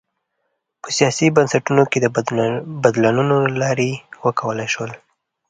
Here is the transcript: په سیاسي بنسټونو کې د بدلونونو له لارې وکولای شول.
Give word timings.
په 0.81 0.89
سیاسي 0.97 1.27
بنسټونو 1.35 1.83
کې 1.91 1.97
د 2.01 2.07
بدلونونو 2.85 3.35
له 3.49 3.55
لارې 3.61 3.91
وکولای 4.25 4.67
شول. 4.73 4.91